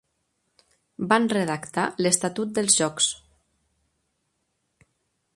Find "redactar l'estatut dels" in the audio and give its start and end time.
1.33-2.77